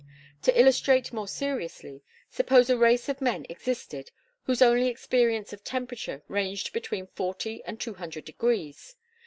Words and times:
To 0.41 0.59
illustrate 0.59 1.13
more 1.13 1.27
seriously, 1.27 2.01
suppose 2.27 2.71
a 2.71 2.75
race 2.79 3.07
of 3.07 3.21
men 3.21 3.45
existed 3.49 4.09
whose 4.45 4.59
only 4.59 4.87
experience 4.87 5.53
of 5.53 5.63
temperature 5.63 6.23
ranged 6.27 6.73
between 6.73 7.05
forty 7.05 7.61
and 7.65 7.79
two 7.79 7.93
hundred 7.93 8.25
degrees. 8.25 8.95